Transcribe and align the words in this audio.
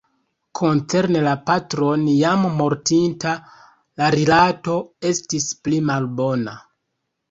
Koncerne 0.59 1.21
la 1.27 1.33
patron, 1.49 2.07
jam 2.15 2.49
mortinta, 2.63 3.37
la 4.03 4.11
rilato 4.19 4.83
estis 5.15 5.51
pli 5.67 5.87
malbona. 5.95 6.63